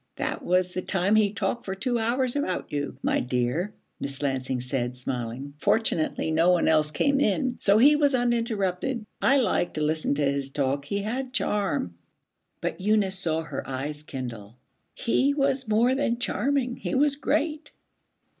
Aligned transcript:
'That 0.15 0.41
was 0.43 0.73
the 0.73 0.81
time 0.81 1.13
he 1.15 1.31
talked 1.31 1.63
for 1.63 1.75
two 1.75 1.99
hours 1.99 2.35
about 2.35 2.71
you, 2.71 2.97
my 3.03 3.19
dear,' 3.19 3.71
Miss 3.99 4.23
Lansing 4.23 4.59
said, 4.59 4.97
smiling. 4.97 5.53
'Fortunately 5.59 6.31
no 6.31 6.49
one 6.49 6.67
else 6.67 6.89
came 6.89 7.19
in, 7.19 7.59
so 7.59 7.77
he 7.77 7.95
was 7.95 8.15
uninterrupted. 8.15 9.05
I 9.21 9.37
liked 9.37 9.75
to 9.75 9.83
listen 9.83 10.15
to 10.15 10.23
his 10.25 10.49
talk; 10.49 10.85
he 10.85 11.03
had 11.03 11.33
charm.' 11.33 11.93
But 12.61 12.81
Eunice 12.81 13.19
saw 13.19 13.43
her 13.43 13.67
eyes 13.69 14.01
kindle. 14.01 14.57
'He 14.95 15.35
was 15.35 15.67
more 15.67 15.93
than 15.93 16.17
charming. 16.17 16.77
He 16.77 16.95
was 16.95 17.15
great.' 17.15 17.71